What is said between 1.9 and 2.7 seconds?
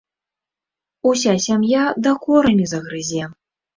дакорамі